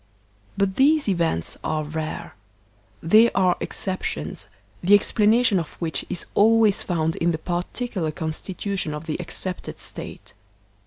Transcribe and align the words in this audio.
But 0.57 0.77
these 0.77 1.07
events 1.07 1.59
are 1.63 1.83
rare; 1.83 2.33
they 3.03 3.31
are 3.33 3.55
exceptions, 3.59 4.47
the 4.83 4.95
ex 4.95 5.11
planation 5.11 5.59
of 5.59 5.73
which 5.73 6.05
is 6.09 6.25
always 6.33 6.81
found 6.81 7.17
in 7.17 7.29
the 7.29 7.37
particular 7.37 8.11
consti 8.11 8.57
tution 8.57 8.93
of 8.93 9.05
the 9.05 9.19
excepted 9.21 9.77
State. 9.77 10.33